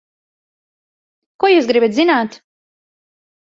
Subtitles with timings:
[1.43, 2.39] Ko jūs gribat zināt?